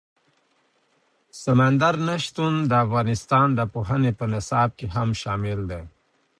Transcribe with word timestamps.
سمندر 1.43 1.95
نه 2.07 2.15
شتون 2.25 2.53
د 2.69 2.71
افغانستان 2.85 3.47
د 3.55 3.59
پوهنې 3.73 4.11
په 4.19 4.25
نصاب 4.33 4.69
کې 4.77 4.85
هم 4.95 5.09
شامل 5.21 5.59
دي. 5.71 5.81